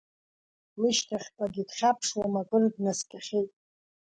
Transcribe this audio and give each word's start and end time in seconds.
Лышьҭахьҟагьы 0.81 1.63
дхьаԥшуам, 1.69 2.33
акыр 2.41 2.63
днаскьахьеит. 2.73 3.51